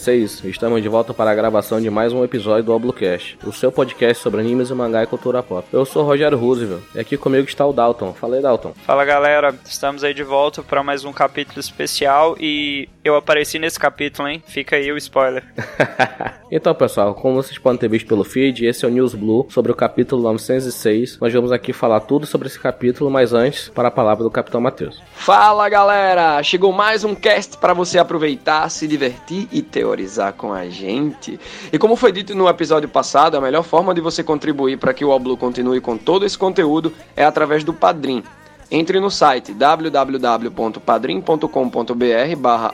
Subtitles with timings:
[0.00, 0.42] vocês?
[0.44, 4.22] Estamos de volta para a gravação de mais um episódio do Oblucast, o seu podcast
[4.22, 5.68] sobre animes e mangá e cultura pop.
[5.70, 8.14] Eu sou o Rogério Roosevelt e aqui comigo está o Dalton.
[8.14, 8.72] Fala aí, Dalton.
[8.86, 13.78] Fala galera, estamos aí de volta para mais um capítulo especial e eu apareci nesse
[13.78, 14.42] capítulo, hein?
[14.46, 15.44] Fica aí o spoiler.
[16.50, 19.70] então, pessoal, como vocês podem ter visto pelo feed, esse é o News Blue sobre
[19.70, 21.18] o capítulo 906.
[21.20, 24.62] Nós vamos aqui falar tudo sobre esse capítulo, mas antes, para a palavra do Capitão
[24.62, 25.02] Matheus.
[25.12, 29.60] Fala galera, chegou mais um cast para você aproveitar, se divertir e
[30.36, 31.38] com a gente.
[31.72, 35.04] E como foi dito no episódio passado, a melhor forma de você contribuir para que
[35.04, 38.22] o Oblu continue com todo esse conteúdo é através do Padrim.
[38.70, 42.72] Entre no site www.padrim.com.br barra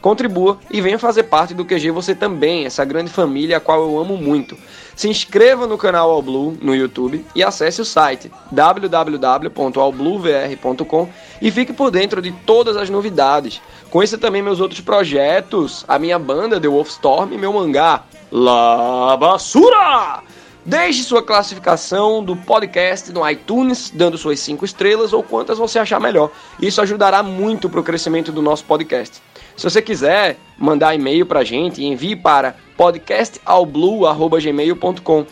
[0.00, 3.96] contribua e venha fazer parte do QG você também, essa grande família a qual eu
[4.00, 4.58] amo muito.
[4.96, 11.08] Se inscreva no canal All Blue no YouTube e acesse o site www.allbluevr.com
[11.40, 13.62] e fique por dentro de todas as novidades.
[13.92, 20.22] Conheça também meus outros projetos, a minha banda The Wolfstorm e meu mangá La Basura!
[20.64, 26.00] Deixe sua classificação do podcast no iTunes, dando suas 5 estrelas ou quantas você achar
[26.00, 26.30] melhor.
[26.58, 29.20] Isso ajudará muito para o crescimento do nosso podcast.
[29.54, 35.26] Se você quiser mandar e-mail para a gente, envie para podcastalblue.gmail.com.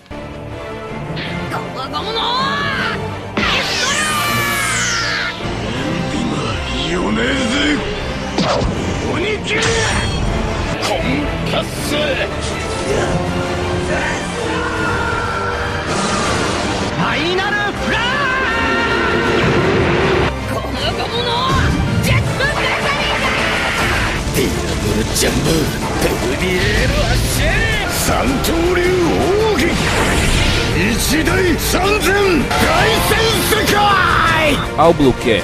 [9.31, 10.99] 行けコン
[11.53, 18.01] パスファイナルフラッ
[20.53, 21.23] この横物
[22.03, 23.31] ジェットベザリーだ
[24.35, 25.47] ディアボルジャンボ
[26.03, 27.47] トルビエール発進
[27.89, 28.83] 三刀流
[29.55, 29.71] 奥義
[30.91, 31.71] 一大三
[32.01, 32.09] 千
[32.49, 32.59] 大
[33.09, 33.15] 戦
[33.49, 33.79] 世界
[34.77, 35.41] アウブルケ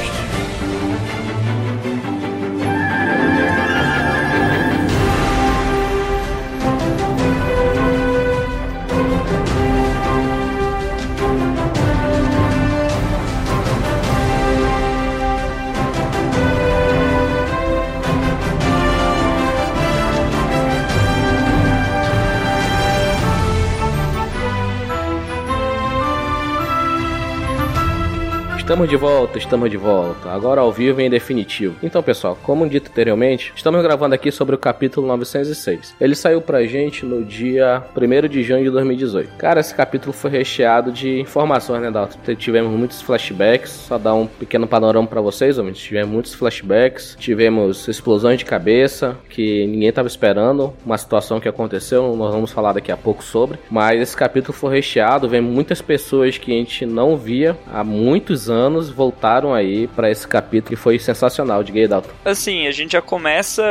[28.77, 30.29] Estamos de volta, estamos de volta.
[30.29, 31.75] Agora ao vivo em definitivo.
[31.83, 35.97] Então, pessoal, como dito anteriormente, estamos gravando aqui sobre o capítulo 906.
[35.99, 39.39] Ele saiu pra gente no dia 1 de junho de 2018.
[39.39, 42.19] Cara, esse capítulo foi recheado de informações, né, Dalton?
[42.35, 45.79] Tivemos muitos flashbacks, só dar um pequeno panorama para vocês, homens.
[45.79, 52.15] Tivemos muitos flashbacks, tivemos explosões de cabeça que ninguém estava esperando, uma situação que aconteceu,
[52.15, 53.59] nós vamos falar daqui a pouco sobre.
[53.71, 58.51] Mas esse capítulo foi recheado, vem muitas pessoas que a gente não via há muitos
[58.51, 62.11] anos anos voltaram aí para esse capítulo que foi sensacional de Gay Dalton.
[62.25, 63.63] Assim, a gente já começa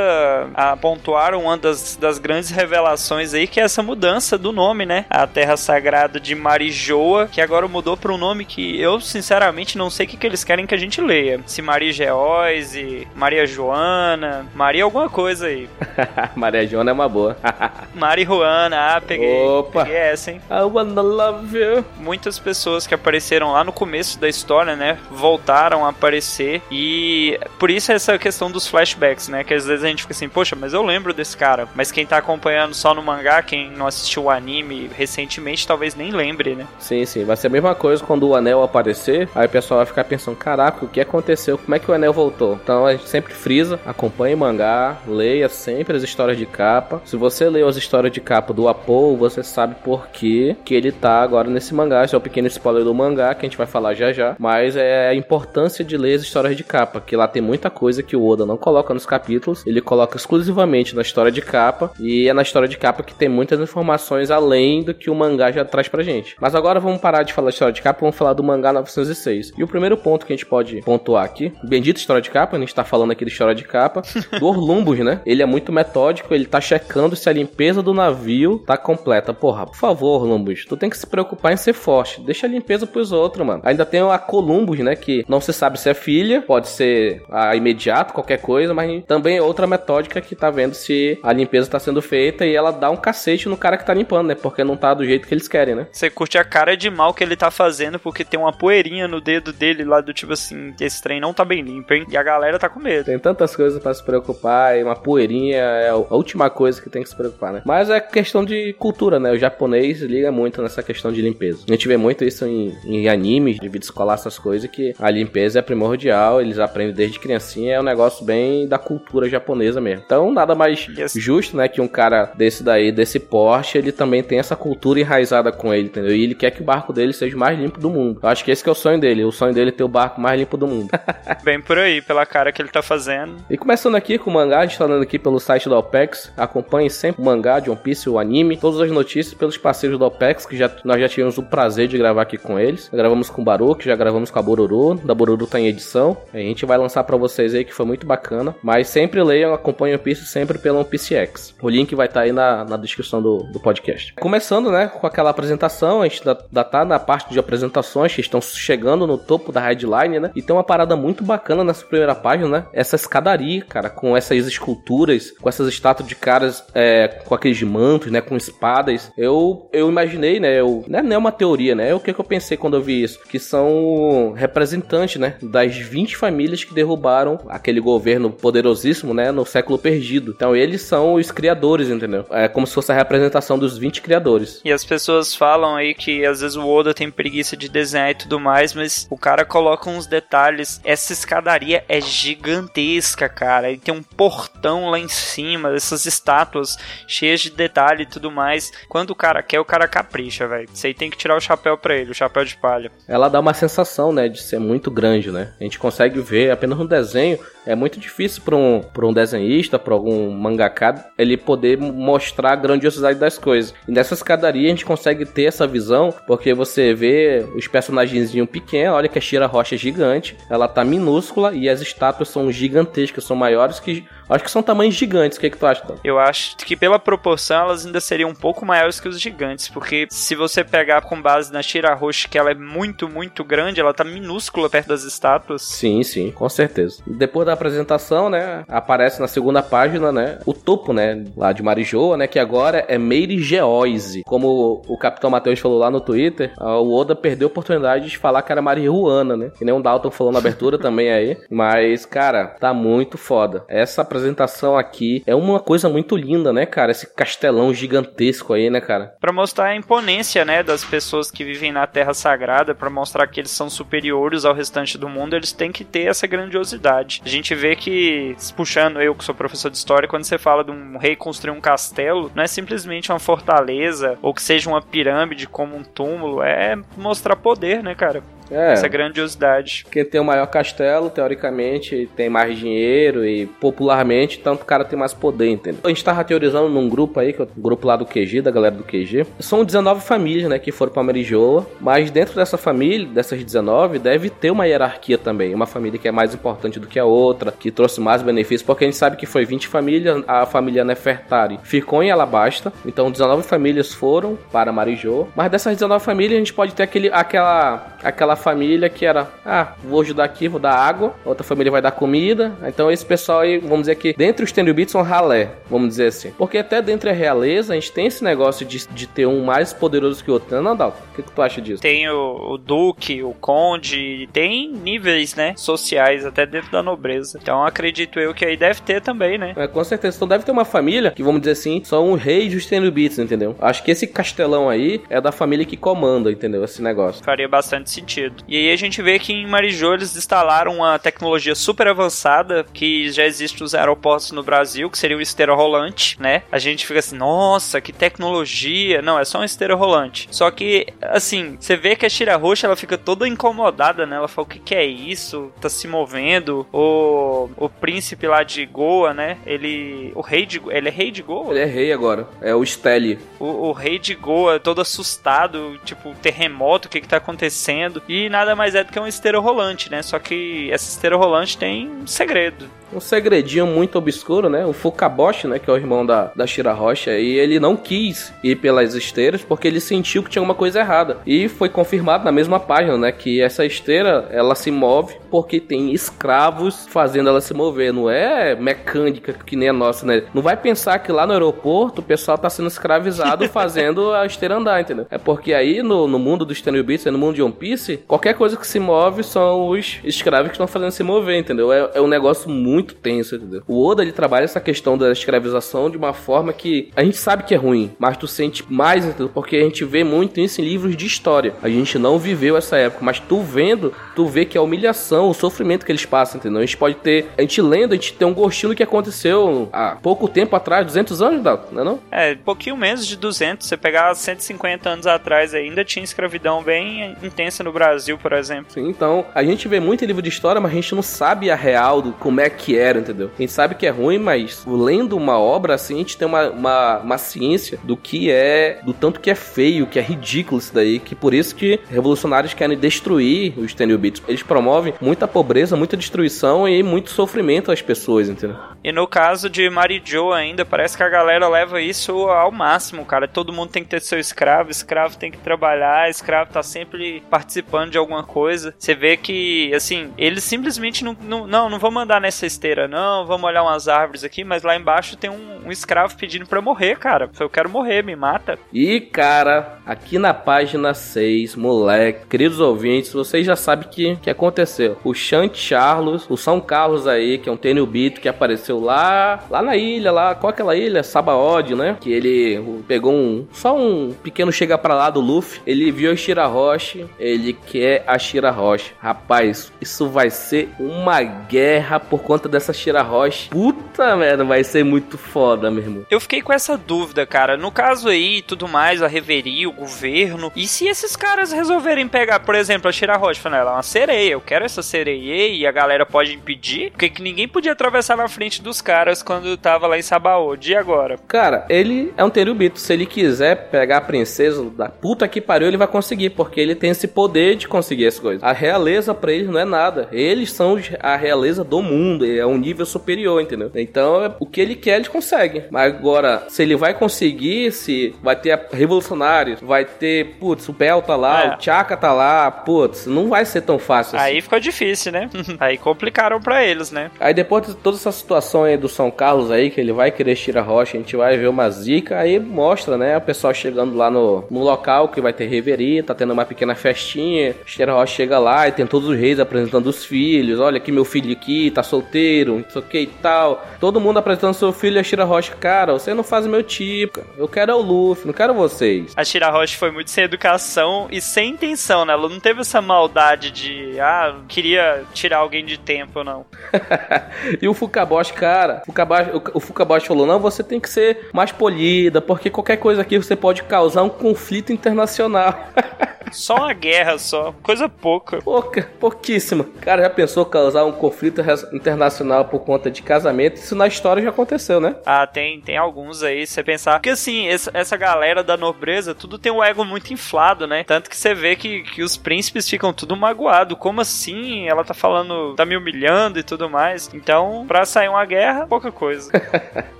[0.53, 5.05] a pontuar uma das, das grandes revelações aí, que é essa mudança do nome, né?
[5.09, 9.89] A Terra Sagrada de Marijoa, que agora mudou para um nome que eu, sinceramente, não
[9.89, 11.39] sei o que, que eles querem que a gente leia.
[11.45, 15.69] Se Maria Geóise, Maria Joana, Maria alguma coisa aí.
[16.35, 17.37] Maria Joana é uma boa.
[17.93, 19.41] Maria Juana, ah, peguei.
[19.43, 19.83] Opa!
[19.83, 20.41] Peguei essa, hein?
[20.49, 21.85] I wanna love you.
[21.97, 27.69] Muitas pessoas que apareceram lá no começo da história, né, voltaram a aparecer e por
[27.69, 30.73] isso essa questão dos flashbacks, né, que às vezes a gente fica assim, poxa, mas
[30.73, 34.29] eu lembro desse cara, mas quem tá acompanhando só no mangá, quem não assistiu o
[34.29, 36.67] anime recentemente, talvez nem lembre, né?
[36.79, 39.85] Sim, sim, vai ser a mesma coisa quando o anel aparecer, aí o pessoal vai
[39.85, 41.57] ficar pensando, caraca, o que aconteceu?
[41.57, 42.59] Como é que o anel voltou?
[42.61, 47.01] Então a gente sempre frisa, acompanhe o mangá, leia sempre as histórias de capa.
[47.05, 50.91] Se você leu as histórias de capa do Apo, você sabe por que que ele
[50.91, 52.03] tá agora nesse mangá.
[52.03, 54.35] Esse é o um pequeno spoiler do mangá que a gente vai falar já já,
[54.39, 58.03] mas é a importância de ler as histórias de capa, que lá tem muita coisa
[58.03, 62.27] que o Oda não coloca nos capítulos, ele coloca exclusivamente na história de capa, e
[62.27, 65.63] é na história de capa que tem muitas informações além do que o mangá já
[65.63, 66.35] traz pra gente.
[66.39, 69.53] Mas agora vamos parar de falar de história de capa, vamos falar do mangá 906.
[69.57, 72.59] E o primeiro ponto que a gente pode pontuar aqui, bendita história de capa, a
[72.59, 74.01] gente tá falando aqui de história de capa,
[74.39, 75.21] do Orlumbus, né?
[75.25, 79.33] Ele é muito metódico, ele tá checando se a limpeza do navio tá completa.
[79.33, 82.21] Porra, por favor, Orlumbus, tu tem que se preocupar em ser forte.
[82.21, 83.61] Deixa a limpeza pros outros, mano.
[83.63, 84.95] Ainda tem a coluna Columbus, né?
[84.95, 89.37] Que não se sabe se é filha, pode ser a imediato, qualquer coisa, mas também
[89.37, 92.89] é outra metódica que tá vendo se a limpeza tá sendo feita e ela dá
[92.89, 94.35] um cacete no cara que tá limpando, né?
[94.35, 95.87] Porque não tá do jeito que eles querem, né?
[95.91, 99.21] Você curte a cara de mal que ele tá fazendo porque tem uma poeirinha no
[99.21, 102.05] dedo dele lá do tipo assim, esse trem não tá bem limpo, hein?
[102.09, 103.05] E a galera tá com medo.
[103.05, 107.03] Tem tantas coisas para se preocupar e uma poeirinha é a última coisa que tem
[107.03, 107.61] que se preocupar, né?
[107.65, 109.31] Mas é questão de cultura, né?
[109.31, 111.63] O japonês liga muito nessa questão de limpeza.
[111.67, 115.09] A gente vê muito isso em, em animes, de vida escolar, essas coisas, que a
[115.09, 120.03] limpeza é primordial, eles aprendem desde criancinha, é um negócio bem da cultura japonesa mesmo.
[120.05, 121.13] Então, nada mais yes.
[121.15, 125.51] justo, né, que um cara desse daí, desse porte, ele também tem essa cultura enraizada
[125.51, 126.15] com ele, entendeu?
[126.15, 128.19] E ele quer que o barco dele seja o mais limpo do mundo.
[128.21, 129.23] Eu acho que esse que é o sonho dele.
[129.23, 130.89] O sonho dele é ter o barco mais limpo do mundo.
[131.43, 133.35] Bem por aí, pela cara que ele tá fazendo.
[133.49, 136.31] E começando aqui com o mangá, a gente tá dando aqui pelo site da OPEX.
[136.37, 140.05] Acompanhe sempre o mangá de One Piece, o anime, todas as notícias pelos parceiros da
[140.05, 142.89] OPEX, que já, nós já tivemos o prazer de gravar aqui com eles.
[142.91, 144.95] Já gravamos com o Baruch, já gravamos com a Bororo.
[145.03, 146.17] Da Bororo tá em edição.
[146.33, 148.55] A gente vai lançar para vocês aí, que foi muito bacana.
[148.61, 151.55] Mas sempre leiam, acompanhem o Piece sempre pelo One Piece X.
[151.61, 154.13] O link vai estar tá aí na, na descrição do, do podcast.
[154.13, 158.39] Começando, né, com aquela apresentação, a gente já tá na parte de apresentações que estão
[158.41, 160.31] chegando no topo da headline, né?
[160.35, 162.65] E tem uma parada muito bacana nessa primeira página, né?
[162.73, 168.11] Essa escadaria, cara, com essas esculturas, com essas estátuas de caras é, com aqueles mantos,
[168.11, 168.21] né?
[168.21, 169.11] Com espadas.
[169.17, 170.59] Eu, eu imaginei, né?
[170.59, 171.89] Eu, não é uma teoria, né?
[171.89, 173.19] É o que, que eu pensei quando eu vi isso.
[173.27, 175.35] Que são representantes, né?
[175.41, 179.31] Das 20 famílias que derrubaram aquele governo poderosíssimo, né?
[179.31, 180.33] No século perdido.
[180.35, 182.25] Então eles são os criadores, entendeu?
[182.29, 184.61] É como se fosse a representação dos 20 criadores.
[184.63, 188.15] E as pessoas falam aí que às vezes o Oda tem preguiça de desenhar e
[188.15, 190.79] tudo mais, mas o cara coloca uns detalhes.
[190.83, 193.71] Essa escadaria é gigantesca, cara.
[193.71, 198.71] E tem um portão lá em cima, essas estátuas cheias de detalhe e tudo mais.
[198.89, 200.69] Quando o cara quer, o cara capricha, velho.
[200.71, 202.91] Você tem que tirar o chapéu pra ele, o chapéu de palha.
[203.07, 205.51] Ela dá uma sensação, né, de ser muito grande, né?
[205.59, 207.37] A gente consegue ver apenas no desenho.
[207.65, 213.19] É muito difícil para um, um desenhista, para algum mangaka, ele poder mostrar a grandiosidade
[213.19, 213.73] das coisas.
[213.87, 218.95] E nessa escadaria a gente consegue ter essa visão, porque você vê os personagenzinhos pequenos,
[218.95, 223.23] olha que a Shira Rocha é gigante, ela tá minúscula e as estátuas são gigantescas,
[223.23, 225.37] são maiores que Acho que são tamanhos gigantes.
[225.37, 225.83] O que, é que tu acha?
[226.03, 230.07] Eu acho que pela proporção elas ainda seriam um pouco maiores que os gigantes, porque
[230.09, 233.93] se você pegar com base na Shira Roche, que ela é muito, muito grande, ela
[233.93, 235.61] tá minúscula perto das estátuas.
[235.61, 237.01] Sim, sim, com certeza.
[237.05, 242.17] Depois da apresentação, né, aparece na segunda página, né, o topo, né, lá de Marijoa,
[242.17, 244.23] né, que agora é Meire Geoise.
[244.25, 248.41] Como o Capitão Matheus falou lá no Twitter, o Oda perdeu a oportunidade de falar
[248.41, 251.37] que era Marihuana, né, que nem o Dalton falou na abertura também aí.
[251.49, 253.63] Mas, cara, tá muito foda.
[253.67, 256.91] Essa apresentação aqui é uma coisa muito linda, né, cara?
[256.91, 259.15] Esse castelão gigantesco aí, né, cara?
[259.19, 263.39] Para mostrar a imponência, né, das pessoas que vivem na Terra Sagrada, para mostrar que
[263.39, 267.21] eles são superiores ao restante do mundo, eles têm que ter essa grandiosidade.
[267.25, 270.71] A gente vê que, puxando eu que sou professor de história, quando você fala de
[270.71, 275.47] um rei construir um castelo, não é simplesmente uma fortaleza ou que seja uma pirâmide
[275.47, 278.23] como um túmulo, é mostrar poder, né, cara?
[278.49, 278.73] É.
[278.73, 279.85] Essa grandiosidade.
[279.91, 284.97] Quem tem o maior castelo, teoricamente, tem mais dinheiro e popularmente, tanto o cara tem
[284.97, 285.81] mais poder, entendeu?
[285.83, 288.51] A gente tava teorizando num grupo aí, que é o grupo lá do QG, da
[288.51, 289.25] galera do QG.
[289.39, 294.29] São 19 famílias, né, que foram pra Marijoa, mas dentro dessa família, dessas 19, deve
[294.29, 295.53] ter uma hierarquia também.
[295.53, 298.83] Uma família que é mais importante do que a outra, que trouxe mais benefícios, porque
[298.83, 303.43] a gente sabe que foi 20 famílias, a família Nefertari ficou em Alabasta, então 19
[303.43, 308.34] famílias foram para Marijoa, mas dessas 19 famílias a gente pode ter aquele, aquela, aquela
[308.35, 312.53] família que era, ah, vou ajudar aqui, vou dar água, outra família vai dar comida.
[312.65, 316.31] Então esse pessoal aí, vamos dizer que dentre os Tenryubits são ralé, vamos dizer assim.
[316.37, 319.73] Porque até dentro da realeza a gente tem esse negócio de, de ter um mais
[319.73, 320.61] poderoso que o outro.
[320.61, 321.81] Não, não, O que, que tu acha disso?
[321.81, 327.39] Tem o, o duque, o conde, tem níveis, né, sociais até dentro da nobreza.
[327.41, 329.53] Então acredito eu que aí deve ter também, né?
[329.55, 330.17] É, com certeza.
[330.17, 333.55] Então deve ter uma família que, vamos dizer assim, são os reis dos Tenryubits, entendeu?
[333.59, 336.63] Acho que esse castelão aí é da família que comanda, entendeu?
[336.63, 337.23] Esse negócio.
[337.23, 338.43] Faria bastante sentido sentido.
[338.47, 343.11] E aí a gente vê que em Marijô eles instalaram uma tecnologia super avançada que
[343.11, 346.43] já existe nos aeroportos no Brasil, que seria o esteira rolante, né?
[346.51, 349.01] A gente fica assim, nossa, que tecnologia.
[349.01, 350.27] Não, é só um esteira rolante.
[350.31, 354.15] Só que, assim, você vê que a Shira Roxa ela fica toda incomodada, né?
[354.15, 355.51] Ela fala, o que, que é isso?
[355.61, 356.65] Tá se movendo.
[356.71, 359.37] O, o príncipe lá de Goa, né?
[359.45, 360.11] Ele.
[360.15, 361.51] O rei de Ele é rei de Goa?
[361.51, 362.27] Ele é rei agora.
[362.41, 363.19] É o Steli.
[363.39, 368.01] O, o rei de Goa, todo assustado, tipo, terremoto, o que que tá acontecendo?
[368.07, 370.01] E e nada mais é do que uma esteira rolante, né?
[370.01, 374.65] Só que essa esteira rolante tem um segredo um segredinho muito obscuro, né?
[374.65, 375.59] O Fukaboshi, né?
[375.59, 377.11] Que é o irmão da, da Shira Rocha.
[377.17, 381.17] E ele não quis ir pelas esteiras porque ele sentiu que tinha alguma coisa errada.
[381.25, 383.11] E foi confirmado na mesma página, né?
[383.11, 387.91] Que essa esteira, ela se move porque tem escravos fazendo ela se mover.
[387.91, 390.23] Não é mecânica que nem a nossa, né?
[390.33, 394.55] Não vai pensar que lá no aeroporto o pessoal tá sendo escravizado fazendo a esteira
[394.55, 395.05] andar, entendeu?
[395.09, 398.55] É porque aí no, no mundo dos Tenryubits, no mundo de One Piece, qualquer coisa
[398.55, 401.73] que se move são os escravos que estão fazendo se mover, entendeu?
[401.73, 403.63] É, é um negócio muito muito tenso, entendeu?
[403.67, 407.43] O Oda ele trabalha essa questão da escravização de uma forma que a gente sabe
[407.43, 409.29] que é ruim, mas tu sente mais, entendeu?
[409.33, 411.53] Porque a gente vê muito isso em livros de história.
[411.63, 415.33] A gente não viveu essa época, mas tu vendo, tu vê que a humilhação, o
[415.33, 416.59] sofrimento que eles passam, entendeu?
[416.59, 419.69] A gente pode ter, a gente lendo, a gente tem um gostinho do que aconteceu
[419.71, 421.99] há pouco tempo atrás, 200 anos, não é não?
[422.11, 423.67] É, pouquinho menos de 200.
[423.67, 428.71] Você pegar 150 anos atrás ainda tinha escravidão bem intensa no Brasil, por exemplo.
[428.71, 431.55] Sim, então a gente vê muito livro de história, mas a gente não sabe a
[431.55, 433.31] real do como é que era, entendeu?
[433.37, 436.49] A gente sabe que é ruim, mas lendo uma obra assim, a gente tem uma,
[436.49, 440.73] uma, uma ciência do que é, do tanto que é feio, que é ridículo isso
[440.73, 444.21] daí, que por isso que revolucionários querem destruir os Tenryubits.
[444.27, 448.57] Eles promovem muita pobreza, muita destruição e muito sofrimento às pessoas, entendeu?
[448.83, 453.05] E no caso de Mary Jo ainda, parece que a galera leva isso ao máximo,
[453.05, 453.27] cara.
[453.27, 457.91] Todo mundo tem que ter seu escravo, escravo tem que trabalhar, escravo tá sempre participando
[457.91, 458.75] de alguma coisa.
[458.77, 463.25] Você vê que, assim, eles simplesmente não, não, não, não vou mandar nessa esteira, não,
[463.25, 466.97] vamos olhar umas árvores aqui, mas lá embaixo tem um, um escravo pedindo pra morrer,
[466.99, 467.29] cara.
[467.39, 468.59] Eu quero morrer, me mata.
[468.71, 474.29] E, cara, aqui na página 6, moleque, queridos ouvintes, vocês já sabem o que, que
[474.29, 474.94] aconteceu.
[475.03, 479.61] O Chant Charles, o São Carlos aí, que é um Tenryubito que apareceu lá, lá
[479.61, 481.03] na ilha, lá, qual é aquela ilha?
[481.03, 481.97] Sabaody, né?
[481.99, 486.15] Que ele pegou um, só um pequeno chega pra lá do Luffy, ele viu a
[486.15, 488.93] Shirahoshi, ele quer a Shirahoshi.
[488.99, 493.49] Rapaz, isso vai ser uma guerra por conta dessa Shirahoshi.
[493.49, 496.05] Puta merda, vai ser muito foda, meu irmão.
[496.09, 497.57] Eu fiquei com essa dúvida, cara.
[497.57, 500.51] No caso aí, tudo mais, a reveria, o governo.
[500.55, 504.31] E se esses caras resolverem pegar, por exemplo, a Shirahoshi, falando, ela é uma sereia,
[504.31, 506.91] eu quero essa sereia e a galera pode impedir?
[506.91, 510.71] Porque que ninguém podia atravessar na frente dos caras quando tava lá em Sabaody.
[510.71, 511.17] E agora?
[511.27, 512.79] Cara, ele é um Terubito.
[512.79, 516.75] Se ele quiser pegar a princesa da puta que pariu, ele vai conseguir, porque ele
[516.75, 518.43] tem esse poder de conseguir as coisas.
[518.43, 520.07] A realeza para eles não é nada.
[520.11, 523.71] Eles são a realeza do mundo, é um nível superior, entendeu?
[523.75, 525.63] Então, o que ele quer, ele consegue.
[525.69, 531.01] Mas agora, se ele vai conseguir, se vai ter revolucionários, vai ter, putz, o Bel
[531.01, 531.55] tá lá, é.
[531.55, 534.27] o Chaka tá lá, putz, não vai ser tão fácil assim.
[534.27, 534.74] Aí ficou difícil,
[535.11, 535.29] né?
[535.59, 537.11] aí complicaram para eles, né?
[537.19, 540.35] Aí depois de toda essa situação aí do São Carlos aí, que ele vai querer
[540.35, 544.09] tirar rocha, a gente vai ver uma zica, aí mostra, né, o pessoal chegando lá
[544.09, 548.39] no, no local que vai ter reveria, tá tendo uma pequena festinha, Shira Rocha chega
[548.39, 551.83] lá e tem todos os reis apresentando os filhos, olha aqui meu filho aqui, tá
[551.83, 553.65] solteiro, não sei o que e tal.
[553.79, 556.63] Todo mundo apresentando seu filho e a Shira Rocha, cara, você não faz o meu
[556.63, 559.13] tipo, eu quero é o Luffy, não quero vocês.
[559.15, 562.13] A Shira Rocha foi muito sem educação e sem intenção, né?
[562.13, 564.64] Ela não teve essa maldade de, ah, queria
[565.13, 566.45] tirar alguém de tempo, não.
[567.61, 572.21] e o Fukaboshi, cara, Fukaboshi, o, Fukaboshi falou, não, você tem que ser mais polida,
[572.21, 575.57] porque qualquer coisa aqui você pode causar um conflito internacional.
[576.31, 578.41] Só uma guerra só, coisa pouca.
[578.41, 579.65] Pouca, pouquíssima.
[579.81, 581.41] Cara, já pensou causar um conflito
[581.71, 583.57] internacional por conta de casamento?
[583.57, 584.95] Isso na história já aconteceu, né?
[585.05, 586.93] Ah, tem, tem alguns aí, você pensar.
[586.93, 590.83] Porque assim, essa, galera da nobreza, tudo tem um ego muito inflado, né?
[590.83, 593.75] Tanto que você vê que, que os príncipes ficam tudo magoado.
[593.75, 594.54] Como assim?
[594.63, 597.09] Ela tá falando, tá me humilhando e tudo mais.
[597.13, 599.31] Então, pra sair uma guerra, pouca coisa.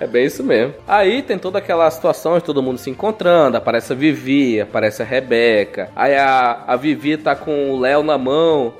[0.00, 0.74] É bem isso mesmo.
[0.86, 3.56] Aí tem toda aquela situação de todo mundo se encontrando.
[3.56, 5.90] Aparece a Vivi, aparece a Rebeca.
[5.94, 8.74] Aí a, a Vivi tá com o Léo na mão.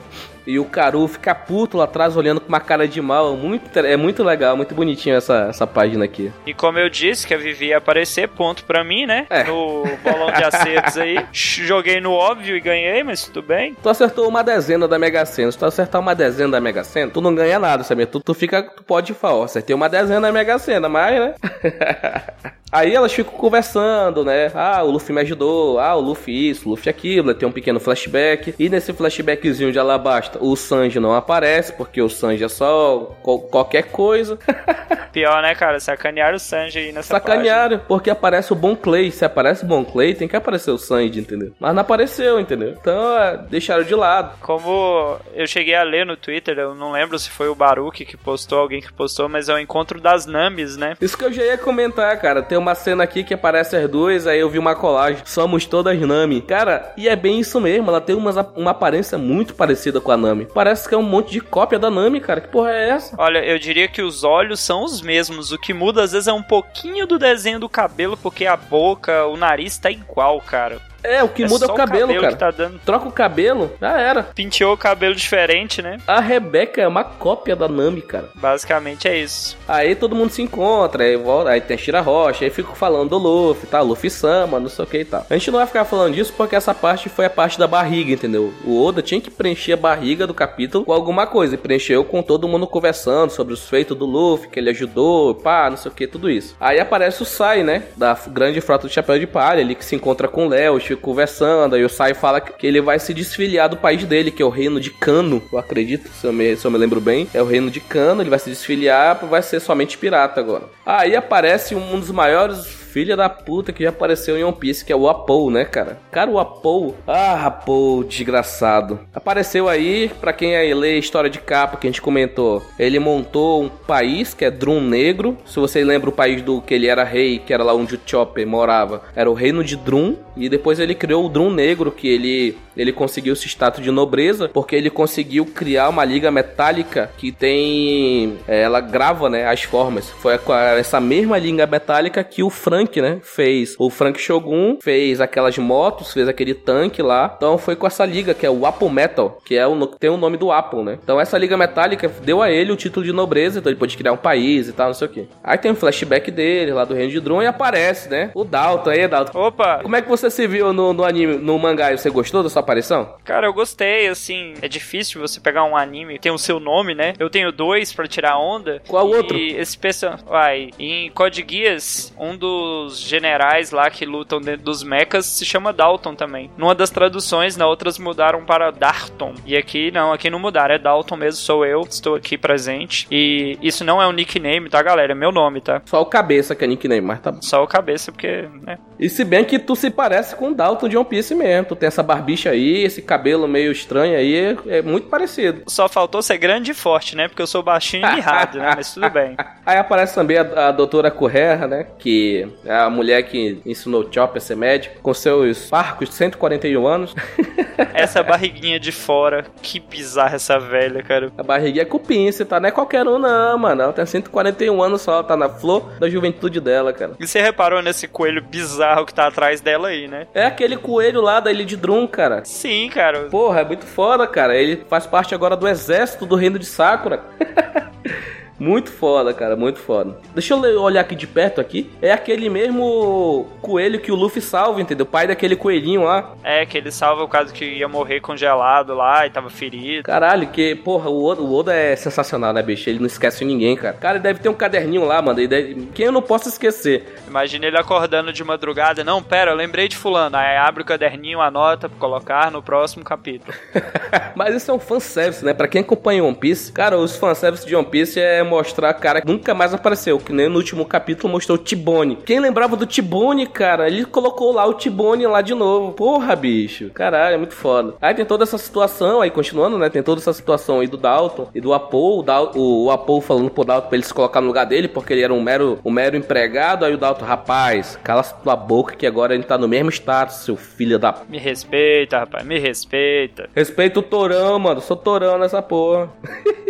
[0.47, 3.37] E o Caru fica puto lá atrás olhando com uma cara de mal.
[3.37, 6.33] Muito, é muito legal, muito bonitinho essa, essa página aqui.
[6.47, 9.27] E como eu disse que a Vivi ia aparecer, ponto pra mim, né?
[9.31, 9.45] É.
[9.45, 11.25] No bolão de acertos aí.
[11.33, 13.75] Joguei no óbvio e ganhei, mas tudo bem.
[13.83, 15.51] Tu acertou uma dezena da Mega Sena.
[15.51, 18.07] Se tu acertar uma dezena da Mega Sena, tu não ganha nada, sabe?
[18.07, 21.35] Tu, tu fica, tu pode falar, acertei uma dezena da Mega Sena, mas, né?
[22.75, 24.51] Aí elas ficam conversando, né?
[24.53, 25.79] Ah, o Luffy me ajudou.
[25.79, 27.33] Ah, o Luffy isso, o Luffy aquilo.
[27.33, 28.53] Tem um pequeno flashback.
[28.59, 33.17] E nesse flashbackzinho de Alabasta, o Sanji não aparece, porque o Sanji é só
[33.51, 34.39] qualquer coisa.
[35.13, 35.79] Pior, né, cara?
[35.79, 37.85] Sacanearam o Sanji aí nessa Sacanearam, página.
[37.87, 39.11] porque aparece o Bon Clay.
[39.11, 41.53] Se aparece o Bon Clay, tem que aparecer o Sanji, entendeu?
[41.59, 42.71] Mas não apareceu, entendeu?
[42.71, 44.37] Então, é, deixaram de lado.
[44.41, 48.17] Como eu cheguei a ler no Twitter, eu não lembro se foi o Baruch que
[48.17, 50.97] postou, alguém que postou, mas é o encontro das Namis, né?
[51.01, 52.43] Isso que eu já ia comentar, cara.
[52.43, 55.23] Tem uma cena aqui que aparece as duas, aí eu vi uma colagem.
[55.25, 56.41] Somos todas Nami.
[56.41, 57.89] Cara, e é bem isso mesmo.
[57.89, 60.47] Ela tem uma, uma aparência muito parecida com a Nami.
[60.47, 62.41] Parece que é um monte de cópia da Nami, cara.
[62.41, 63.15] Que porra é essa?
[63.19, 65.53] Olha, eu diria que os olhos são os mesmos.
[65.53, 69.27] O que muda às vezes é um pouquinho do desenho do cabelo, porque a boca,
[69.27, 70.81] o nariz tá igual, cara.
[71.05, 72.33] É, o que É muda é o cabelo, cara.
[72.33, 72.71] que tá.
[72.85, 74.23] Troca o cabelo, já era.
[74.23, 75.99] Penteou o cabelo diferente, né?
[76.07, 78.31] A Rebeca é uma cópia da Nami, cara.
[78.35, 79.57] Basicamente é isso.
[79.69, 83.19] Aí todo mundo se encontra, aí, volta, aí tem Shira Rocha, aí fico falando do
[83.19, 83.81] Luffy, tá?
[83.81, 85.27] Luffy Sama, não sei o que e tal.
[85.29, 88.13] A gente não vai ficar falando disso porque essa parte foi a parte da barriga,
[88.13, 88.53] entendeu?
[88.65, 91.55] O Oda tinha que preencher a barriga do capítulo com alguma coisa.
[91.55, 95.69] E preencheu com todo mundo conversando sobre os feitos do Luffy, que ele ajudou, pá,
[95.69, 96.57] não sei o que, tudo isso.
[96.61, 97.83] Aí aparece o Sai, né?
[97.97, 100.97] Da grande frota do Chapéu de Palha, ele que se encontra com o Léo, fica
[100.97, 101.75] conversando.
[101.75, 104.51] Aí o Sai fala que ele vai se desfiliar do país dele, que é o
[104.51, 107.29] reino de Cano, eu acredito, se eu me, se eu me lembro bem.
[107.35, 110.65] É o reino de Cano, ele vai se desfiliar, vai ser somente pirata agora.
[110.85, 114.93] Aí aparece um dos maiores filha da puta que já apareceu em One Piece, que
[114.93, 115.99] é o Apou, né, cara?
[116.13, 116.95] Cara, o Apou.
[117.09, 119.01] Ah, Apou, desgraçado.
[119.13, 123.65] Apareceu aí, pra quem aí lê história de capa que a gente comentou, ele montou
[123.65, 125.37] um país que é Drum Negro.
[125.45, 128.01] Se você lembra o país do que ele era rei, que era lá onde o
[128.07, 130.15] Chopper morava, era o reino de Drum.
[130.37, 134.49] E depois ele criou o Drum Negro, que ele, ele conseguiu esse status de nobreza,
[134.49, 138.37] porque ele conseguiu criar uma liga metálica que tem.
[138.47, 140.09] é, Ela grava, né, as formas.
[140.11, 140.39] Foi
[140.79, 143.75] essa mesma liga metálica que o Frank, né, fez.
[143.79, 147.33] O Frank Shogun fez aquelas motos, fez aquele tanque lá.
[147.37, 150.17] Então foi com essa liga, que é o Apple Metal, que é o, tem o
[150.17, 150.99] nome do Apple, né?
[151.03, 154.13] Então essa liga metálica deu a ele o título de nobreza, então ele pôde criar
[154.13, 155.29] um país e tal, não sei o que.
[155.43, 158.31] Aí tem um flashback dele lá do reino de Drum e aparece, né?
[158.35, 159.39] O Dalton aí, Dalton.
[159.39, 159.81] Opa!
[159.83, 161.91] Como é que você se viu no, no anime, no mangá?
[161.97, 163.15] Você gostou da sua aparição?
[163.25, 164.55] Cara, eu gostei, assim.
[164.61, 167.15] É difícil você pegar um anime que tem o seu nome, né?
[167.19, 168.83] Eu tenho dois pra tirar onda.
[168.89, 169.39] Qual e outro?
[169.39, 170.17] esse pessoal.
[170.27, 170.71] Vai.
[170.79, 176.15] Em Code Geass, um dos generais lá que lutam dentro dos mechas se chama Dalton
[176.15, 176.51] também.
[176.57, 179.35] Numa das traduções, na outras mudaram para Darton.
[179.45, 180.75] E aqui não, aqui não mudaram.
[180.75, 183.07] É Dalton mesmo, sou eu, estou aqui presente.
[183.11, 185.13] E isso não é um nickname, tá, galera?
[185.13, 185.83] É meu nome, tá?
[185.85, 187.43] Só o cabeça que é nickname, mas tá bom.
[187.43, 188.79] Só o cabeça, porque, né?
[188.99, 191.67] E se bem que tu se parece com o Dalton de One Piece mesmo.
[191.67, 195.63] Tu tem essa barbicha aí, esse cabelo meio estranho aí, é, muito parecido.
[195.67, 197.29] Só faltou ser grande e forte, né?
[197.29, 198.73] Porque eu sou baixinho e mirrado, né?
[198.77, 199.37] Mas tudo bem.
[199.67, 201.87] Aí aparece também a, a doutora Correa, né?
[201.99, 207.15] Que a mulher que ensinou Chopper a ser médico, com seus parcos 141 anos.
[207.93, 211.33] Essa barriguinha de fora, que bizarra essa velha, cara.
[211.37, 212.61] A barriguinha é cupim, você tá?
[212.61, 213.83] Não é qualquer um, não, mano.
[213.83, 217.15] Ela tem 141 anos só, ela tá na flor da juventude dela, cara.
[217.19, 220.27] E você reparou nesse coelho bizarro que tá atrás dela aí, né?
[220.33, 222.45] É aquele coelho lá da Ilha de Drum, cara.
[222.45, 223.25] Sim, cara.
[223.25, 224.57] Porra, é muito foda, cara.
[224.57, 227.23] Ele faz parte agora do exército do reino de Sakura.
[228.59, 230.17] Muito foda, cara, muito foda.
[230.33, 231.91] Deixa eu olhar aqui de perto aqui.
[232.01, 235.05] É aquele mesmo coelho que o Luffy salva, entendeu?
[235.05, 236.33] O pai daquele coelhinho lá.
[236.43, 240.05] É, que ele salva o caso que ia morrer congelado lá e tava ferido.
[240.05, 242.89] Caralho, que, porra, o Oda, o Oda é sensacional, né, bicho?
[242.89, 243.95] Ele não esquece ninguém, cara.
[243.95, 245.47] Cara, ele deve ter um caderninho lá, mano.
[245.47, 245.89] Deve...
[245.95, 247.21] Quem eu não posso esquecer?
[247.27, 249.03] Imagina ele acordando de madrugada.
[249.03, 250.37] Não, pera, eu lembrei de fulano.
[250.37, 253.53] Aí abre o caderninho, anota pra colocar no próximo capítulo.
[254.35, 255.53] Mas isso é um fanservice, né?
[255.53, 259.27] Pra quem acompanha One Piece, cara, os fanservice de One Piece é mostrar cara que
[259.27, 262.17] nunca mais apareceu, que nem no último capítulo mostrou o Tibone.
[262.25, 265.93] Quem lembrava do Tibone, cara, ele colocou lá o Tibone lá de novo.
[265.93, 266.91] Porra, bicho.
[266.91, 267.95] Caralho, é muito foda.
[268.01, 269.89] Aí tem toda essa situação, aí continuando, né?
[269.89, 273.21] Tem toda essa situação aí do Dalton e do Apo, o, Dal- o, o Apo
[273.21, 275.79] falando pro Dalton pra ele se colocar no lugar dele, porque ele era um mero,
[275.85, 276.85] um mero empregado.
[276.85, 280.57] Aí o Dalton, rapaz, cala tua boca que agora ele tá no mesmo status, seu
[280.57, 283.49] filho da Me respeita, rapaz, me respeita.
[283.55, 284.81] Respeita o Torão, mano.
[284.81, 286.11] Sou Torão nessa porra.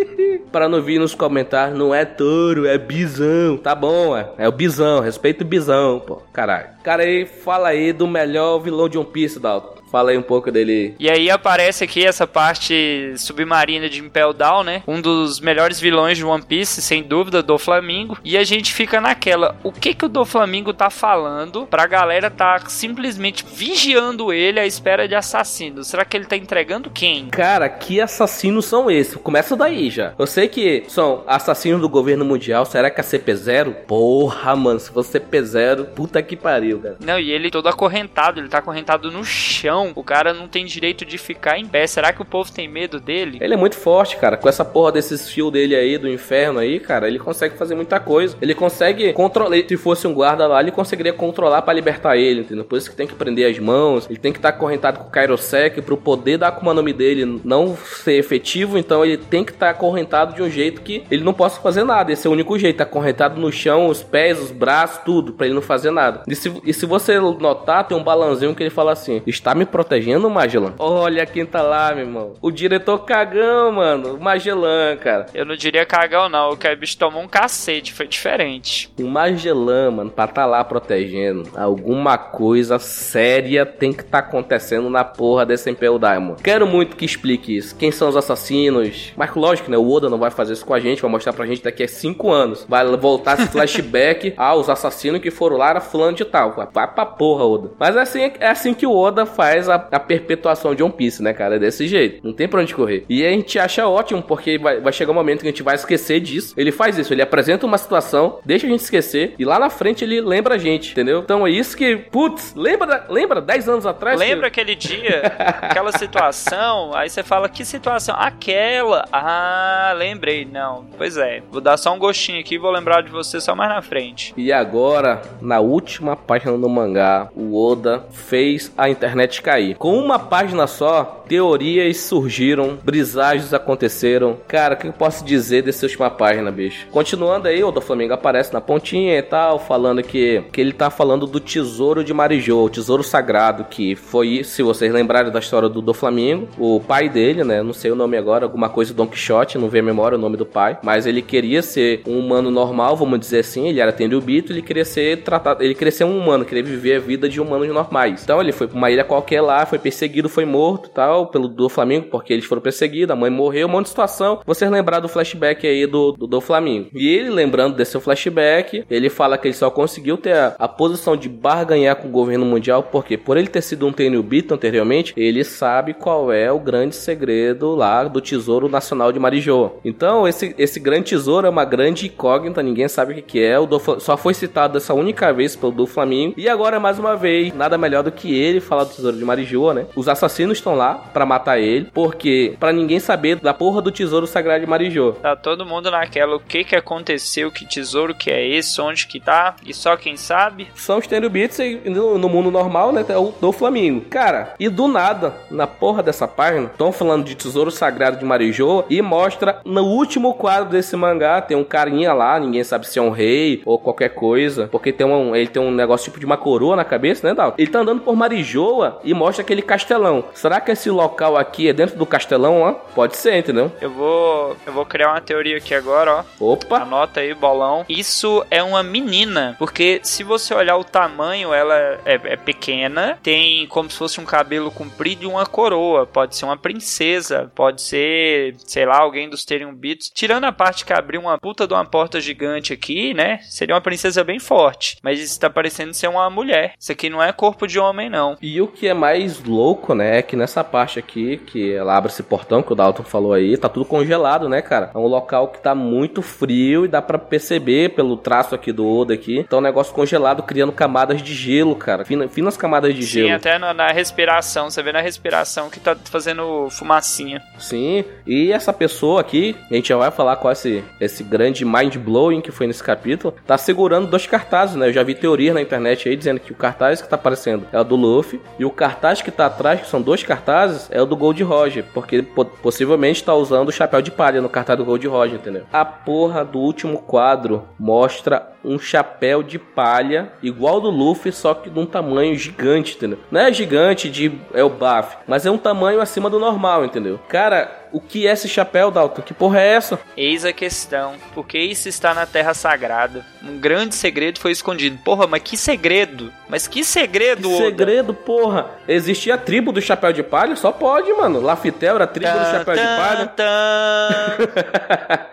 [0.53, 3.57] Para não vir nos comentários, não é touro, é bisão.
[3.57, 4.29] Tá bom, é.
[4.39, 5.01] É o bisão.
[5.01, 6.17] Respeita o bisão, pô.
[6.33, 6.69] Caralho.
[6.83, 9.84] Cara, aí fala aí do melhor vilão de One Piece, Dalton.
[9.95, 10.97] Fala aí um pouco dele.
[10.99, 14.83] E aí aparece aqui essa parte submarina de Impel Down, né?
[14.89, 18.19] Um dos melhores vilões de One Piece, sem dúvida, do Flamingo.
[18.25, 22.29] E a gente fica naquela, o que que o do Flamingo tá falando pra galera
[22.29, 25.87] tá simplesmente vigiando ele à espera de assassinos?
[25.87, 27.27] Será que ele tá entregando quem?
[27.27, 29.15] Cara, que assassinos são esses?
[29.15, 30.13] Começa daí já.
[30.19, 32.67] Eu sei que são assassinos do governo mundial.
[32.67, 33.73] Será que é CP0?
[33.87, 34.81] Porra, mano.
[34.81, 36.97] Se fosse CP0, puta que pariu, cara.
[36.99, 39.84] Não, e ele todo acorrentado, ele tá acorrentado no chão.
[39.95, 41.87] O cara não tem direito de ficar em pé.
[41.87, 43.39] Será que o povo tem medo dele?
[43.41, 44.37] Ele é muito forte, cara.
[44.37, 48.01] Com essa porra desses fios dele aí, do inferno aí, cara, ele consegue fazer muita
[48.01, 48.37] coisa.
[48.41, 49.55] Ele consegue controlar.
[49.69, 52.65] Se fosse um guarda lá, ele conseguiria controlar pra libertar ele, entendeu?
[52.65, 54.07] Por isso que tem que prender as mãos.
[54.09, 57.41] Ele tem que estar acorrentado com o Kairosek pro poder da Akuma no Mi dele
[57.45, 58.79] não ser efetivo.
[58.79, 62.13] Então ele tem que estar acorrentado de um jeito que ele não possa fazer nada.
[62.13, 62.79] Esse é o único jeito.
[62.79, 66.23] Tá acorrentado no chão, os pés, os braços, tudo, pra ele não fazer nada.
[66.27, 69.67] E se, e se você notar, tem um balãozinho que ele fala assim: está me
[69.75, 70.75] protegendo o Magellan.
[70.79, 72.35] Olha quem tá lá, meu irmão.
[72.41, 74.15] O diretor cagão, mano.
[74.15, 75.27] O Magellan, cara.
[75.35, 76.51] Eu não diria cagão, não.
[76.51, 78.89] O que bicho tomou um cacete, foi diferente.
[79.01, 85.03] O Magellan, mano, pra tá lá protegendo, alguma coisa séria tem que tá acontecendo na
[85.03, 86.41] porra desse Impel Diamond.
[86.41, 87.75] Quero muito que explique isso.
[87.75, 89.13] Quem são os assassinos?
[89.17, 89.77] Mas lógico, né?
[89.77, 91.89] O Oda não vai fazer isso com a gente, vai mostrar pra gente daqui a
[91.89, 92.65] 5 anos.
[92.69, 94.35] Vai voltar esse flashback.
[94.37, 96.53] ah, os assassinos que foram lá era fulano de tal.
[96.73, 97.73] Vai pra porra, Oda.
[97.77, 101.23] Mas é assim, é assim que o Oda faz a, a perpetuação de One Piece,
[101.23, 101.57] né, cara?
[101.57, 102.21] É desse jeito.
[102.25, 103.05] Não tem pra onde correr.
[103.09, 105.75] E a gente acha ótimo, porque vai, vai chegar um momento que a gente vai
[105.75, 106.55] esquecer disso.
[106.57, 110.05] Ele faz isso, ele apresenta uma situação, deixa a gente esquecer, e lá na frente
[110.05, 111.21] ele lembra a gente, entendeu?
[111.21, 114.19] Então é isso que, putz, lembra, lembra 10 anos atrás?
[114.19, 114.61] Lembra que...
[114.61, 115.23] aquele dia,
[115.63, 118.15] aquela situação, aí você fala, que situação?
[118.19, 119.05] Aquela.
[119.13, 120.45] Ah, lembrei.
[120.45, 121.43] Não, pois é.
[121.51, 124.33] Vou dar só um gostinho aqui e vou lembrar de você só mais na frente.
[124.37, 129.77] E agora, na última página do mangá, o Oda fez a internet cair.
[129.77, 134.39] Com uma página só, teorias surgiram, brisagens aconteceram.
[134.49, 136.87] Cara, o que eu posso dizer dessa última página, bicho?
[136.91, 140.91] Continuando aí, o do Flamengo aparece na pontinha e tal, falando que, que ele tá
[140.91, 145.69] falando do tesouro de Marijô, o tesouro sagrado, que foi, se vocês lembrarem da história
[145.69, 147.63] do do Flamengo, o pai dele, né?
[147.63, 150.37] Não sei o nome agora, alguma coisa Don Quixote, não vem a memória o nome
[150.37, 154.53] do pai, mas ele queria ser um humano normal, vamos dizer assim, ele era Tenryubito,
[154.53, 157.69] ele queria ser tratado, ele queria ser um humano, queria viver a vida de humanos
[157.69, 158.23] normais.
[158.23, 161.69] Então ele foi pra uma ilha qualquer lá, foi perseguido, foi morto, tal, pelo do
[161.69, 164.41] Flamengo, porque eles foram perseguidos, a mãe morreu, um monte de situação.
[164.47, 166.89] Vocês lembraram do flashback aí do, do, do Flamengo.
[166.95, 171.17] E ele, lembrando desse flashback, ele fala que ele só conseguiu ter a, a posição
[171.17, 175.45] de barganhar com o governo mundial, porque por ele ter sido um Tenryubito anteriormente, ele
[175.45, 179.77] sabe qual é o grande segredo lá do Tesouro Nacional de Marijoa.
[179.85, 183.59] Então, esse, esse grande tesouro é uma grande incógnita, ninguém sabe o que, que é.
[183.59, 186.35] O do, só foi citado dessa única vez pelo do Flamengo.
[186.37, 189.75] E agora, mais uma vez, nada melhor do que ele falar do Tesouro de Marijoa,
[189.75, 189.87] né?
[189.95, 194.27] Os assassinos estão lá para matar ele, porque para ninguém saber da porra do Tesouro
[194.27, 195.15] Sagrado de Marijoa.
[195.15, 199.21] Tá todo mundo naquela, o que que aconteceu, que tesouro que é esse, onde que
[199.21, 200.69] tá, e só quem sabe.
[200.75, 203.05] São os Tenryubits no, no mundo normal, né?
[203.09, 204.03] É o do Flamengo.
[204.11, 208.85] Cara, e do nada, na porra dessa página, estão falando de Tesouro Sagrado de Marijoa
[208.89, 213.03] e mostra no último quadro desse mangá, tem um carinha lá, ninguém sabe se é
[213.03, 216.37] um rei ou qualquer coisa, porque tem um, ele tem um negócio tipo de uma
[216.37, 217.55] coroa na cabeça, né, Dal?
[217.57, 220.25] Ele tá andando por Marijoa e mostra aquele castelão.
[220.35, 222.73] Será que esse local aqui é dentro do castelão, ó?
[222.73, 223.73] Pode ser, entendeu?
[223.81, 226.53] Eu vou, eu vou criar uma teoria aqui agora, ó.
[226.53, 226.79] Opa!
[226.79, 227.85] Anota aí, bolão.
[227.89, 231.75] Isso é uma menina, porque se você olhar o tamanho, ela
[232.05, 236.07] é, é pequena, tem como se fosse um cabelo comprido e uma coroa.
[236.07, 240.11] Pode ser uma princesa, pode ser, sei lá, alguém dos Teriumbitos.
[240.13, 243.39] Tirando a parte que abriu uma puta de uma porta gigante aqui, né?
[243.43, 244.97] Seria uma princesa bem forte.
[245.03, 246.75] Mas isso tá parecendo ser uma mulher.
[246.79, 248.37] Isso aqui não é corpo de homem, não.
[248.41, 250.19] E o que é mais louco, né?
[250.19, 253.55] É que nessa parte aqui, que ela abre esse portão que o Dalton falou aí,
[253.55, 254.91] tá tudo congelado, né, cara?
[254.95, 258.89] É um local que tá muito frio e dá para perceber pelo traço aqui do
[258.89, 259.41] Oda aqui.
[259.41, 262.03] Então, um negócio congelado criando camadas de gelo, cara.
[262.07, 263.29] Finas, finas camadas de Sim, gelo.
[263.29, 264.71] Sim, até na, na respiração.
[264.71, 267.43] Você vê na respiração que tá fazendo fumacinha.
[267.59, 271.97] Sim, e essa pessoa aqui, a gente já vai falar com esse, esse grande mind
[271.99, 274.89] blowing que foi nesse capítulo, tá segurando dois cartazes, né?
[274.89, 277.79] Eu já vi teoria na internet aí dizendo que o cartaz que tá aparecendo é
[277.79, 281.07] o do Luffy e o cartaz que tá atrás, que são dois cartazes, é o
[281.07, 282.29] do Gold Roger, porque ele
[282.63, 285.65] possivelmente tá usando o chapéu de palha no cartaz do Gold Roger, entendeu?
[285.73, 291.69] A porra do último quadro mostra um chapéu de palha igual do Luffy, só que
[291.69, 293.19] de um tamanho gigante, entendeu?
[293.31, 297.19] Não é gigante de é o buff, mas é um tamanho acima do normal, entendeu?
[297.29, 299.23] Cara, o que é esse chapéu, Dalton?
[299.23, 300.01] Que porra é essa?
[300.17, 301.15] Eis a questão.
[301.33, 303.25] Porque isso está na Terra Sagrada.
[303.41, 304.99] Um grande segredo foi escondido.
[305.05, 306.33] Porra, mas que segredo?
[306.49, 308.71] Mas que segredo, que segredo, porra.
[308.89, 310.57] Existia a tribo do chapéu de palha?
[310.57, 311.41] Só pode, mano.
[311.41, 313.33] Lafitel era a tribo do chapéu de palha.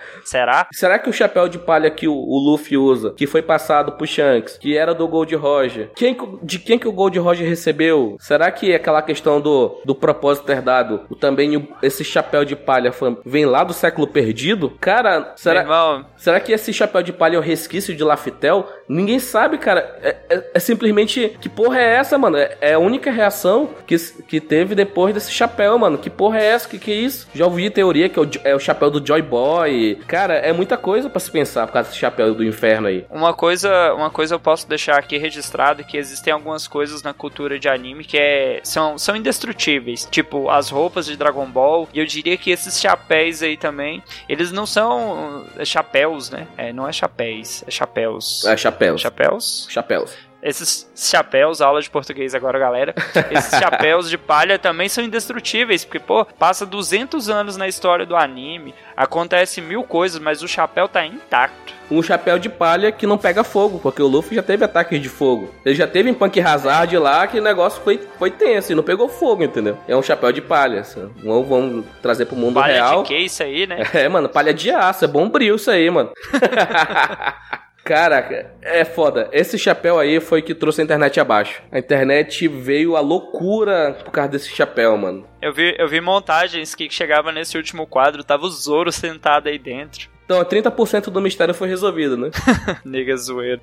[0.24, 0.68] Será?
[0.72, 4.08] Será que o chapéu de palha que o, o, Luffy usa, que foi passado pro
[4.08, 8.18] Shanks, que era do Gold Roger, quem, de quem que o Gold Roger recebeu?
[8.20, 12.92] Será que é aquela questão do, do propósito herdado, o, também esse chapéu de palha
[13.24, 14.72] vem lá do século perdido?
[14.82, 18.68] Cara, será, será que esse chapéu de palha é o resquício de Lafitel?
[18.92, 19.98] Ninguém sabe, cara.
[20.04, 21.38] É, é, é simplesmente.
[21.40, 22.36] Que porra é essa, mano?
[22.36, 23.96] É, é, a única reação que,
[24.28, 25.98] que teve depois desse chapéu, mano.
[25.98, 26.68] Que porra é essa?
[26.68, 27.30] Que que é isso?
[27.34, 29.98] Já ouvi teoria que é o, é o chapéu do Joy Boy.
[30.08, 33.06] Cara, é muita coisa para se pensar por causa desse chapéu do inferno aí.
[33.12, 37.60] Uma coisa, uma coisa eu posso deixar aqui registrado que existem algumas coisas na cultura
[37.60, 40.08] de anime que é, são, são indestrutíveis.
[40.10, 41.90] Tipo, as roupas de Dragon Ball.
[41.94, 46.48] E eu diria que esses chapéus aí também, eles não são chapéus, né?
[46.58, 48.46] É, não é chapéus, é chapéus.
[48.46, 49.02] É chapéus.
[49.02, 49.68] Chapéus?
[49.70, 50.31] Chapéus.
[50.42, 52.96] Esses chapéus, aula de português agora, galera.
[53.30, 58.16] Esses chapéus de palha também são indestrutíveis, porque, pô, passa 200 anos na história do
[58.16, 61.74] anime, acontece mil coisas, mas o chapéu tá intacto.
[61.92, 65.10] Um chapéu de palha que não pega fogo, porque o Luffy já teve ataques de
[65.10, 65.54] fogo.
[65.66, 68.82] Ele já teve em Punk Hazard lá que o negócio foi, foi tenso e não
[68.84, 69.78] pegou fogo, entendeu?
[69.88, 70.82] É um chapéu de palha.
[70.82, 71.12] Assim.
[71.24, 72.90] Vamos, vamos trazer pro mundo palha real.
[72.90, 73.84] Palha de que isso aí, né?
[73.94, 76.12] É, mano, palha de aço, é bom brilho isso aí, mano.
[77.84, 79.30] Caraca, é foda.
[79.32, 81.62] Esse chapéu aí foi que trouxe a internet abaixo.
[81.72, 85.28] A internet veio a loucura por causa desse chapéu, mano.
[85.42, 89.58] Eu vi, eu vi montagens que chegava nesse último quadro, tava o Zoro sentado aí
[89.58, 90.10] dentro.
[90.26, 92.30] Então, 30% do mistério foi resolvido, né?
[92.86, 93.60] Nega zoeiro.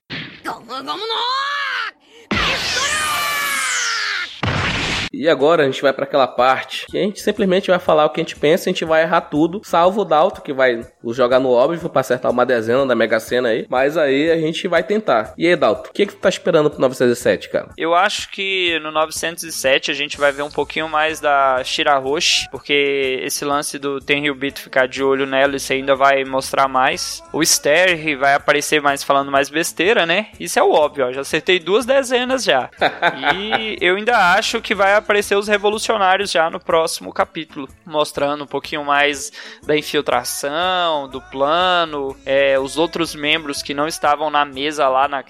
[5.18, 8.10] E agora a gente vai para aquela parte que a gente simplesmente vai falar o
[8.10, 11.40] que a gente pensa, a gente vai errar tudo, salvo o Dalton, que vai jogar
[11.40, 13.66] no óbvio pra acertar uma dezena da Mega Sena aí.
[13.68, 15.34] Mas aí a gente vai tentar.
[15.36, 17.70] E aí, Dalton, o que, que tu tá esperando pro 907, cara?
[17.76, 23.20] Eu acho que no 907 a gente vai ver um pouquinho mais da Shirahoshi, porque
[23.24, 27.24] esse lance do Tenryubito ficar de olho nela, isso ainda vai mostrar mais.
[27.32, 30.28] O Ster vai aparecer mais falando mais besteira, né?
[30.38, 31.12] Isso é o óbvio, ó.
[31.12, 32.70] Já acertei duas dezenas já.
[33.34, 38.46] e eu ainda acho que vai aparecer os revolucionários já no próximo capítulo, mostrando um
[38.46, 39.32] pouquinho mais
[39.66, 45.24] da infiltração, do plano, é, os outros membros que não estavam na mesa lá na,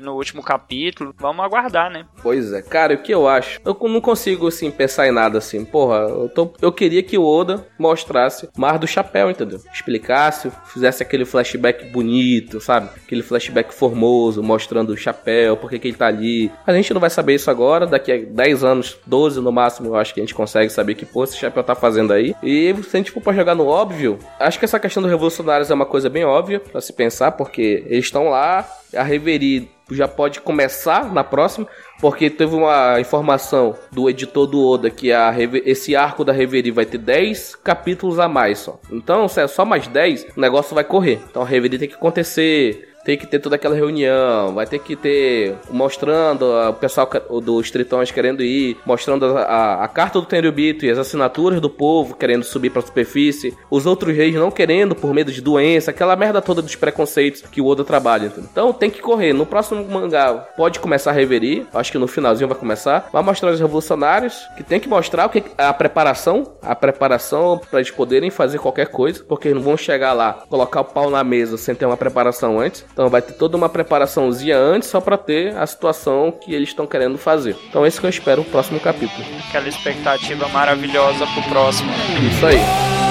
[0.00, 1.14] no último capítulo.
[1.18, 2.06] Vamos aguardar, né?
[2.22, 3.60] Pois é, cara, o que eu acho?
[3.66, 5.62] Eu não consigo, assim, pensar em nada assim.
[5.62, 9.60] Porra, eu, tô, eu queria que o Oda mostrasse mais do chapéu, entendeu?
[9.70, 12.88] Explicasse, fizesse aquele flashback bonito, sabe?
[13.04, 16.50] Aquele flashback formoso, mostrando o chapéu, por que ele tá ali.
[16.66, 19.96] A gente não vai saber isso agora, daqui a 10 anos, 12 no máximo, eu
[19.96, 22.34] acho que a gente consegue saber que, pô, esse chapéu tá fazendo aí.
[22.42, 25.70] E se a gente for pra jogar no óbvio, acho que essa questão dos revolucionários
[25.70, 30.06] é uma coisa bem óbvia para se pensar, porque eles estão lá, a Reverie já
[30.06, 31.66] pode começar na próxima,
[32.00, 36.84] porque teve uma informação do editor do Oda que a, esse arco da Reverie vai
[36.84, 38.78] ter 10 capítulos a mais só.
[38.90, 41.20] Então, se é só mais 10, o negócio vai correr.
[41.30, 44.94] Então a Reverie tem que acontecer tem que ter toda aquela reunião, vai ter que
[44.96, 47.08] ter mostrando o pessoal
[47.42, 51.70] dos tritões querendo ir, mostrando a, a, a carta do Tenryubito e as assinaturas do
[51.70, 55.90] povo querendo subir para a superfície, os outros reis não querendo por medo de doença,
[55.90, 58.26] aquela merda toda dos preconceitos que o Oda trabalha.
[58.26, 58.48] Entendeu?
[58.50, 59.32] Então tem que correr.
[59.32, 63.50] No próximo mangá pode começar a reverir, acho que no finalzinho vai começar, vai mostrar
[63.50, 68.30] os revolucionários que tem que mostrar o que a preparação, a preparação para eles poderem
[68.30, 71.86] fazer qualquer coisa, porque não vão chegar lá, colocar o pau na mesa sem ter
[71.86, 72.84] uma preparação antes.
[72.98, 76.84] Então vai ter toda uma preparaçãozinha antes só para ter a situação que eles estão
[76.84, 77.54] querendo fazer.
[77.68, 79.24] Então esse que eu espero no próximo capítulo.
[79.48, 81.88] Aquela expectativa maravilhosa pro próximo.
[82.28, 83.07] Isso aí.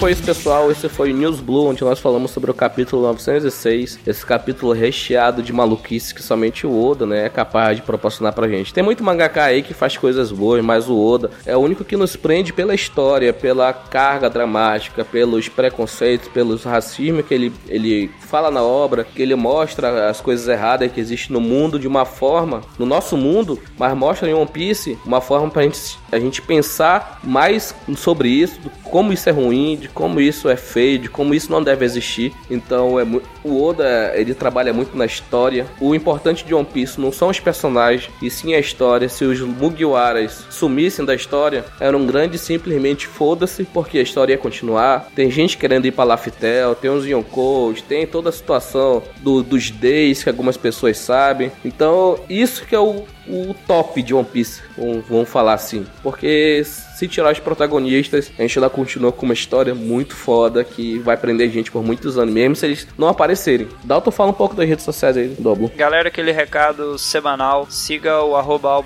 [0.00, 0.70] Foi isso, pessoal.
[0.70, 3.98] Esse foi o News Blue, onde nós falamos sobre o capítulo 906.
[4.06, 8.48] Esse capítulo recheado de maluquice que somente o Oda né, é capaz de proporcionar pra
[8.48, 8.72] gente.
[8.72, 11.98] Tem muito mangaka aí que faz coisas boas, mas o Oda é o único que
[11.98, 18.50] nos prende pela história, pela carga dramática, pelos preconceitos, pelos racismos que ele, ele fala
[18.50, 22.62] na obra, que ele mostra as coisas erradas que existem no mundo de uma forma,
[22.78, 27.20] no nosso mundo, mas mostra em One Piece uma forma pra gente, a gente pensar
[27.22, 31.50] mais sobre isso, como isso é ruim, de como isso é feio, de como isso
[31.50, 32.32] não deve existir.
[32.50, 33.04] Então é
[33.42, 35.66] o Oda ele trabalha muito na história.
[35.80, 39.08] O importante de One Piece não são os personagens e sim a história.
[39.08, 44.38] Se os Mugiwaras sumissem da história, era um grande simplesmente foda-se porque a história ia
[44.38, 45.08] continuar.
[45.14, 49.70] Tem gente querendo ir para Laftel, tem os Yonkous, tem toda a situação do, dos
[49.70, 51.50] Days que algumas pessoas sabem.
[51.64, 54.62] Então isso que é o, o top de One Piece,
[55.08, 56.62] vamos, falar assim, porque
[57.00, 61.16] se tirar os protagonistas, a gente ainda continua com uma história muito foda que vai
[61.16, 63.68] prender gente por muitos anos, mesmo se eles não aparecerem.
[63.82, 65.72] Dalton, fala um pouco das redes sociais aí, Doblo.
[65.74, 68.84] Galera, aquele recado semanal, siga o arroba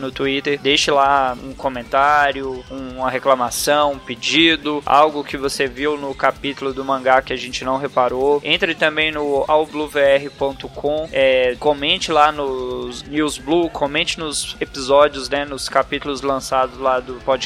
[0.00, 6.12] no Twitter, deixe lá um comentário, uma reclamação, um pedido, algo que você viu no
[6.12, 8.40] capítulo do mangá que a gente não reparou.
[8.42, 15.68] Entre também no albluvr.com, é, comente lá nos News Blue, comente nos episódios, né, nos
[15.68, 17.43] capítulos lançados lá do podcast.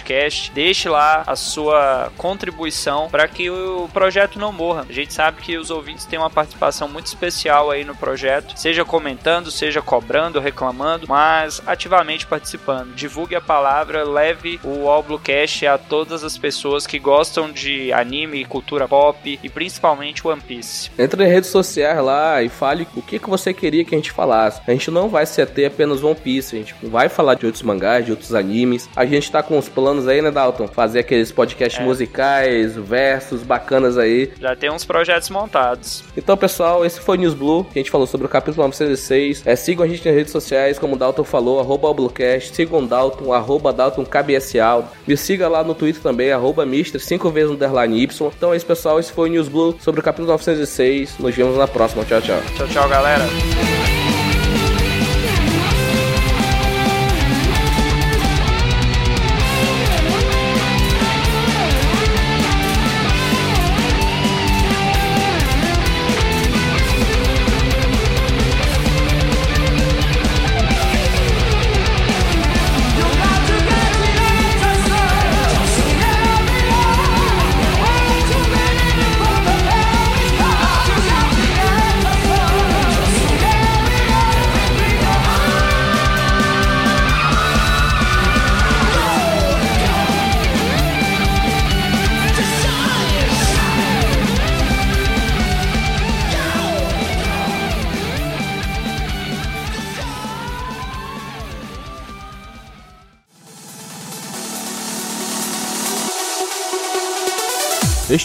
[0.55, 4.87] Deixe lá a sua contribuição para que o projeto não morra.
[4.89, 8.85] A gente sabe que os ouvintes têm uma participação muito especial aí no projeto, seja
[8.85, 12.95] comentando, seja cobrando, reclamando, mas ativamente participando.
[12.95, 17.93] Divulgue a palavra, leve o All Blue Cash a todas as pessoas que gostam de
[17.93, 20.91] anime, cultura pop e principalmente One Piece.
[20.99, 24.13] Entre em redes sociais lá e fale o que, que você queria que a gente
[24.13, 24.61] falasse.
[24.67, 27.63] A gente não vai se ater apenas One Piece, a gente vai falar de outros
[27.63, 28.89] mangás, de outros animes.
[28.95, 30.69] A gente tá com os planos aí, né, Dalton?
[30.69, 31.85] Fazer aqueles podcasts é.
[31.85, 34.31] musicais, versos bacanas aí.
[34.41, 36.05] Já tem uns projetos montados.
[36.17, 39.47] Então, pessoal, esse foi o News Blue, que a gente falou sobre o capítulo 906.
[39.47, 42.55] É, sigam a gente nas redes sociais, como o Dalton falou, arroba Bluecast.
[42.55, 44.85] Sigam o Dalton, arroba Dalton KBSA.
[45.07, 48.33] Me siga lá no Twitter também, arroba Mister, 5 vezes underline Y.
[48.37, 48.99] Então é isso, pessoal.
[48.99, 51.19] Esse foi o News Blue sobre o capítulo 906.
[51.19, 52.05] Nos vemos na próxima.
[52.05, 52.41] Tchau, tchau.
[52.57, 53.25] Tchau, tchau, galera.